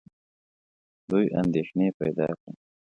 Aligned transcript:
دوی 1.09 1.25
اندېښنې 1.41 1.87
پیدا 1.99 2.27
کړې. 2.39 2.51